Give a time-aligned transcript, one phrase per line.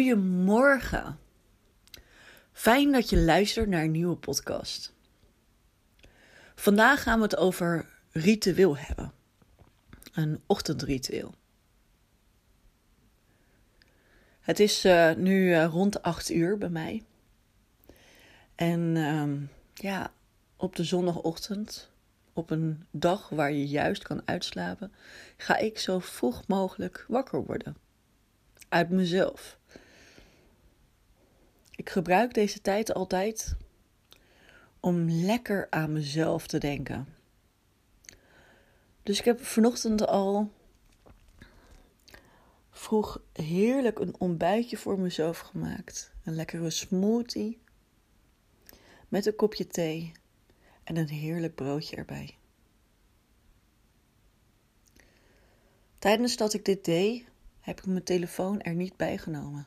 [0.00, 1.18] Goedemorgen.
[2.52, 4.94] Fijn dat je luistert naar een nieuwe podcast.
[6.54, 9.12] Vandaag gaan we het over ritueel hebben.
[10.12, 11.34] Een ochtendritueel.
[14.40, 17.02] Het is uh, nu uh, rond 8 uur bij mij.
[18.54, 19.32] En uh,
[19.74, 20.12] ja,
[20.56, 21.90] op de zondagochtend,
[22.32, 24.92] op een dag waar je juist kan uitslapen,
[25.36, 27.76] ga ik zo vroeg mogelijk wakker worden.
[28.68, 29.58] Uit mezelf.
[31.80, 33.56] Ik gebruik deze tijd altijd
[34.80, 37.08] om lekker aan mezelf te denken.
[39.02, 40.52] Dus ik heb vanochtend al
[42.70, 46.12] vroeg heerlijk een ontbijtje voor mezelf gemaakt.
[46.24, 47.58] Een lekkere smoothie
[49.08, 50.12] met een kopje thee
[50.84, 52.36] en een heerlijk broodje erbij.
[55.98, 57.24] Tijdens dat ik dit deed,
[57.60, 59.66] heb ik mijn telefoon er niet bij genomen.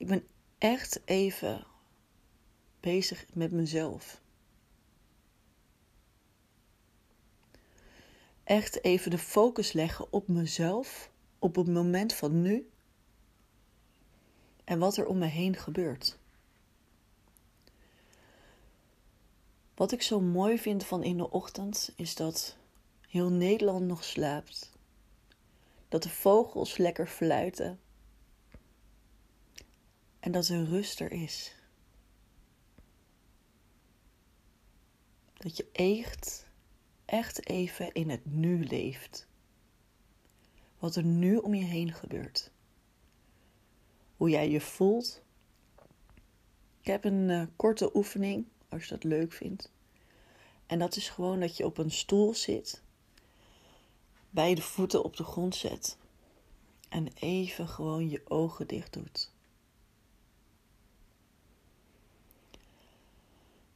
[0.00, 0.26] Ik ben
[0.58, 1.66] echt even
[2.80, 4.20] bezig met mezelf.
[8.44, 12.70] Echt even de focus leggen op mezelf, op het moment van nu
[14.64, 16.18] en wat er om me heen gebeurt.
[19.74, 22.56] Wat ik zo mooi vind van in de ochtend is dat
[23.08, 24.72] heel Nederland nog slaapt.
[25.88, 27.80] Dat de vogels lekker fluiten
[30.20, 31.54] en dat er rust er is.
[35.34, 36.46] Dat je echt,
[37.04, 39.26] echt even in het nu leeft.
[40.78, 42.50] Wat er nu om je heen gebeurt.
[44.16, 45.22] Hoe jij je voelt.
[46.80, 49.72] Ik heb een uh, korte oefening, als je dat leuk vindt.
[50.66, 52.82] En dat is gewoon dat je op een stoel zit,
[54.30, 55.98] beide voeten op de grond zet
[56.88, 59.32] en even gewoon je ogen dicht doet.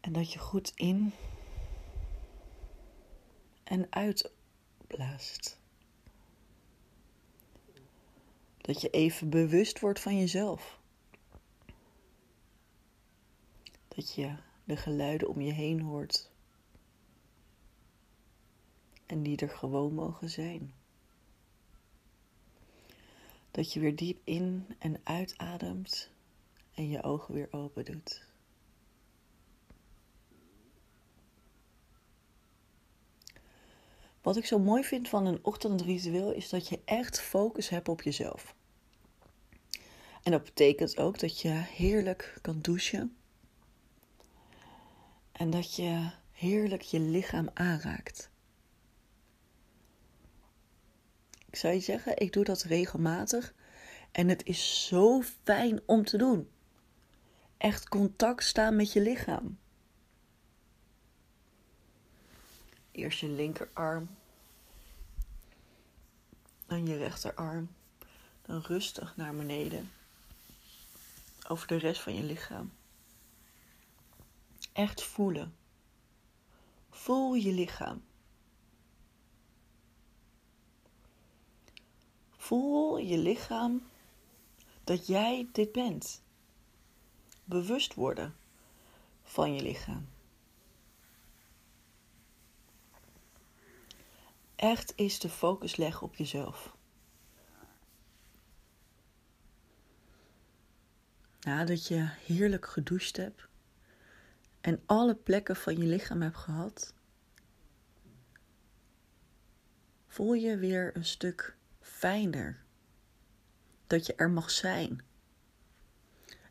[0.00, 1.12] En dat je goed in
[3.64, 5.58] en uitblaast.
[8.56, 10.80] Dat je even bewust wordt van jezelf.
[13.88, 16.30] Dat je de geluiden om je heen hoort.
[19.06, 20.72] En die er gewoon mogen zijn.
[23.50, 26.10] Dat je weer diep in en uitademt
[26.74, 28.27] en je ogen weer open doet.
[34.22, 38.02] Wat ik zo mooi vind van een ochtendritueel is dat je echt focus hebt op
[38.02, 38.54] jezelf.
[40.22, 43.16] En dat betekent ook dat je heerlijk kan douchen.
[45.32, 48.30] En dat je heerlijk je lichaam aanraakt.
[51.48, 53.54] Ik zou je zeggen, ik doe dat regelmatig.
[54.12, 56.48] En het is zo fijn om te doen.
[57.56, 59.58] Echt contact staan met je lichaam.
[62.90, 64.08] Eerst je linkerarm.
[66.66, 67.68] Dan je rechterarm.
[68.42, 69.92] Dan rustig naar beneden.
[71.48, 72.72] Over de rest van je lichaam.
[74.72, 75.54] Echt voelen.
[76.90, 78.02] Voel je lichaam.
[82.36, 83.82] Voel je lichaam
[84.84, 86.22] dat jij dit bent.
[87.44, 88.36] Bewust worden
[89.22, 90.08] van je lichaam.
[94.58, 96.76] Echt is de focus leggen op jezelf.
[101.40, 103.48] Nadat je heerlijk gedoucht hebt
[104.60, 106.94] en alle plekken van je lichaam hebt gehad,
[110.06, 112.62] voel je weer een stuk fijner.
[113.86, 115.04] Dat je er mag zijn.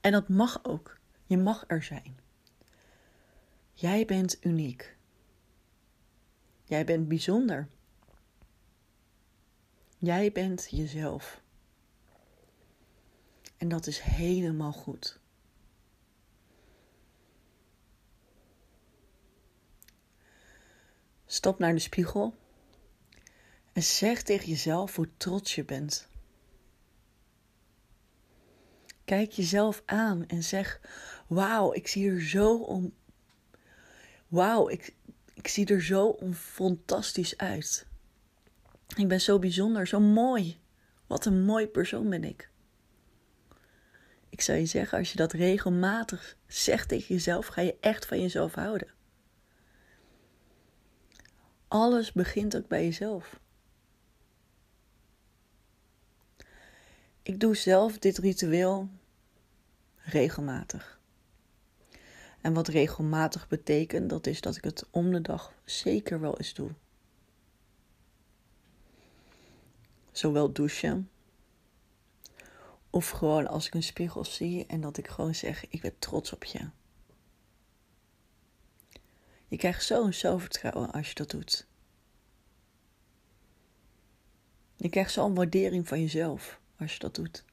[0.00, 0.98] En dat mag ook.
[1.26, 2.18] Je mag er zijn.
[3.72, 4.96] Jij bent uniek.
[6.64, 7.68] Jij bent bijzonder.
[10.04, 11.40] Jij bent jezelf.
[13.56, 15.18] En dat is helemaal goed.
[21.26, 22.34] Stap naar de spiegel
[23.72, 26.08] en zeg tegen jezelf hoe trots je bent.
[29.04, 30.80] Kijk jezelf aan en zeg:
[31.26, 32.94] Wauw, ik zie er zo om.
[34.28, 34.94] Wauw, ik,
[35.34, 37.86] ik zie er zo fantastisch uit.
[38.96, 40.60] Ik ben zo bijzonder, zo mooi.
[41.06, 42.50] Wat een mooi persoon ben ik.
[44.28, 48.20] Ik zou je zeggen, als je dat regelmatig zegt tegen jezelf, ga je echt van
[48.20, 48.88] jezelf houden.
[51.68, 53.40] Alles begint ook bij jezelf.
[57.22, 58.88] Ik doe zelf dit ritueel
[59.96, 61.00] regelmatig.
[62.40, 66.54] En wat regelmatig betekent, dat is dat ik het om de dag zeker wel eens
[66.54, 66.70] doe.
[70.14, 71.10] Zowel douchen.
[72.90, 76.32] Of gewoon als ik een spiegel zie en dat ik gewoon zeg: Ik ben trots
[76.32, 76.70] op je.
[79.48, 81.66] Je krijgt zo'n zelfvertrouwen als je dat doet.
[84.76, 87.44] Je krijgt zo'n waardering van jezelf als je dat doet.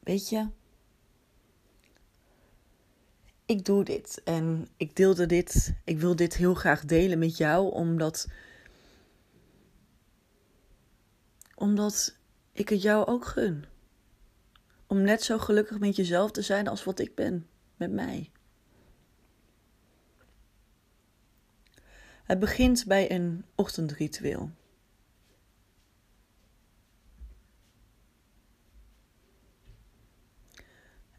[0.00, 0.48] Weet je,
[3.46, 5.74] ik doe dit en ik deelde dit.
[5.84, 8.28] Ik wil dit heel graag delen met jou, omdat.
[11.54, 12.16] Omdat
[12.52, 13.64] ik het jou ook gun.
[14.86, 17.46] Om net zo gelukkig met jezelf te zijn als wat ik ben
[17.76, 18.30] met mij.
[22.24, 24.50] Het begint bij een ochtendritueel.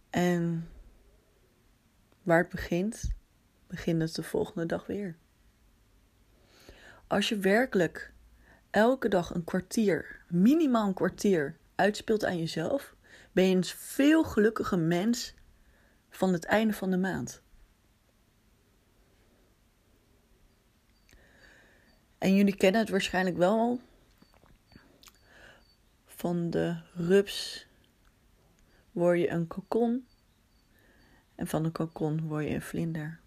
[0.10, 0.73] En
[2.24, 3.12] waar het begint,
[3.68, 5.18] begint het de volgende dag weer.
[7.08, 8.14] Als je werkelijk
[8.70, 12.96] elke dag een kwartier, minimaal een kwartier, uitspeelt aan jezelf,
[13.32, 15.34] ben je een veel gelukkiger mens
[16.10, 17.42] van het einde van de maand.
[22.18, 23.80] En jullie kennen het waarschijnlijk wel
[26.06, 27.68] van de rups
[28.92, 30.08] word je een kokon
[31.44, 33.20] en van een kokon word je een vlinder.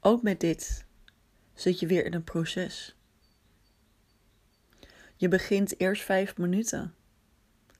[0.00, 0.84] Ook met dit
[1.54, 2.96] zit je weer in een proces.
[5.16, 6.94] Je begint eerst vijf minuten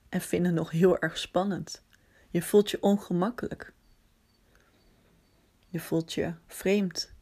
[0.09, 1.83] en vindt het nog heel erg spannend.
[2.29, 3.73] Je voelt je ongemakkelijk.
[5.67, 7.13] Je voelt je vreemd.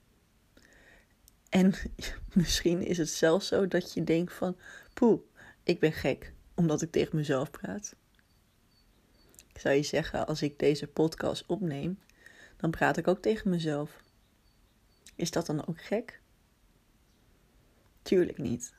[1.50, 1.74] En
[2.34, 4.58] misschien is het zelfs zo dat je denkt van,
[4.94, 5.22] poeh,
[5.64, 7.96] ik ben gek omdat ik tegen mezelf praat.
[9.62, 12.00] Zou je zeggen, als ik deze podcast opneem,
[12.58, 14.02] dan praat ik ook tegen mezelf.
[15.16, 16.22] Is dat dan ook gek?
[18.02, 18.74] Tuurlijk niet.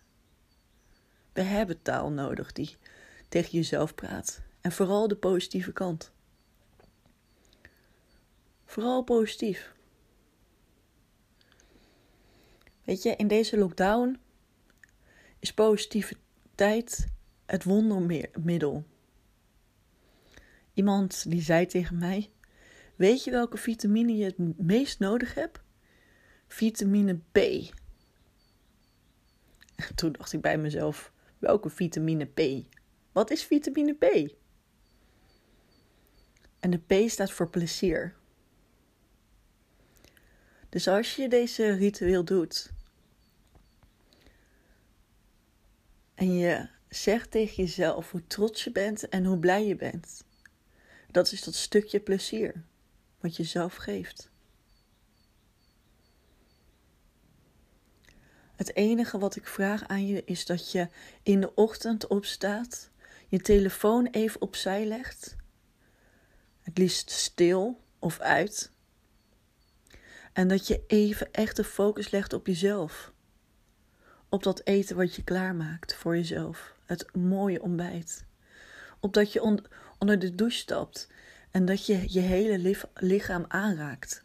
[1.32, 2.76] We hebben taal nodig die
[3.28, 4.42] tegen jezelf praat.
[4.60, 6.12] En vooral de positieve kant.
[8.64, 9.74] Vooral positief.
[12.84, 14.20] Weet je, in deze lockdown
[15.38, 17.06] is positiviteit
[17.46, 18.84] het wondermiddel.
[20.74, 22.30] Iemand die zei tegen mij:
[22.96, 25.60] Weet je welke vitamine je het meest nodig hebt?
[26.48, 27.38] Vitamine B.
[29.94, 32.66] Toen dacht ik bij mezelf: welke vitamine P?
[33.12, 34.34] Wat is vitamine P?
[36.60, 38.14] En de P staat voor plezier.
[40.68, 42.72] Dus als je deze ritueel doet
[46.14, 50.24] en je zegt tegen jezelf hoe trots je bent en hoe blij je bent,
[51.12, 52.64] dat is dat stukje plezier
[53.20, 54.30] wat je zelf geeft.
[58.56, 60.88] Het enige wat ik vraag aan je is dat je
[61.22, 62.90] in de ochtend opstaat,
[63.28, 65.36] je telefoon even opzij legt,
[66.60, 68.72] het liefst stil of uit,
[70.32, 73.12] en dat je even echt de focus legt op jezelf.
[74.28, 76.74] Op dat eten wat je klaarmaakt voor jezelf.
[76.84, 78.24] Het mooie ontbijt.
[79.00, 79.42] Op dat je
[80.02, 81.08] onder de douche stapt
[81.50, 84.24] en dat je je hele lichaam aanraakt.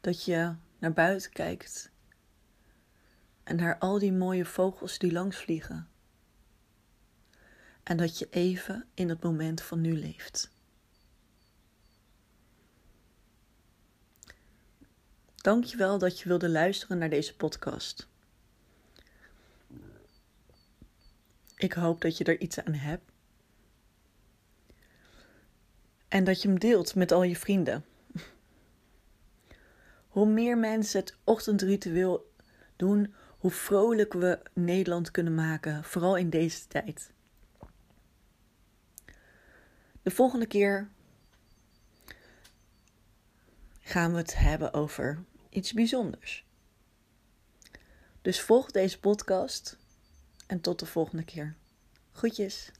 [0.00, 1.90] Dat je naar buiten kijkt
[3.44, 5.88] en naar al die mooie vogels die langs vliegen.
[7.82, 10.50] En dat je even in het moment van nu leeft.
[15.34, 18.08] Dankjewel dat je wilde luisteren naar deze podcast.
[21.56, 23.11] Ik hoop dat je er iets aan hebt.
[26.12, 27.84] En dat je hem deelt met al je vrienden.
[30.08, 32.32] Hoe meer mensen het ochtendritueel
[32.76, 37.12] doen, hoe vrolijk we Nederland kunnen maken, vooral in deze tijd.
[40.02, 40.90] De volgende keer
[43.80, 46.46] gaan we het hebben over iets bijzonders.
[48.22, 49.78] Dus volg deze podcast
[50.46, 51.56] en tot de volgende keer.
[52.12, 52.72] Groetjes.